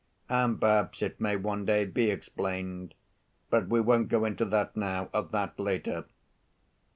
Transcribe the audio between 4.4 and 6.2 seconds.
that now. Of that later.